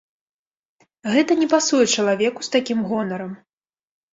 Гэта 1.15 1.31
не 1.41 1.47
пасуе 1.53 1.85
чалавеку 1.99 2.39
з 2.49 2.53
такім 2.57 2.79
гонарам. 2.93 3.31